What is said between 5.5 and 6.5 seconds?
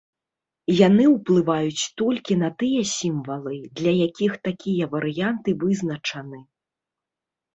вызначаны.